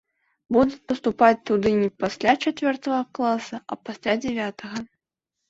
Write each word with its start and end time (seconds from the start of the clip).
Будуць 0.55 0.79
паступаць 0.91 1.45
туды 1.49 1.73
не 1.81 1.89
пасля 2.05 2.33
чацвёртага 2.47 3.01
класа, 3.19 3.61
а 3.61 3.73
пасля 3.85 4.19
дзявятага. 4.25 4.77